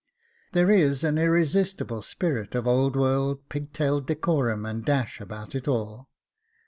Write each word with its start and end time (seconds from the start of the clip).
There 0.53 0.71
is 0.71 1.03
an 1.03 1.19
irresistible 1.19 2.01
spirit 2.01 2.55
of 2.55 2.65
old 2.65 2.95
world 2.95 3.47
pigtail 3.49 4.01
decorum 4.01 4.65
and 4.65 4.83
dash 4.83 5.21
about 5.21 5.53
it 5.53 5.67
all. 5.67 6.09